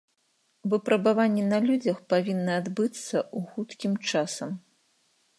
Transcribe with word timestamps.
Выпрабаванні 0.73 1.43
на 1.49 1.59
людзях 1.67 1.99
павінны 2.13 2.53
адбыцца 2.61 3.17
ў 3.25 3.39
хуткім 3.51 3.93
часам. 4.09 4.57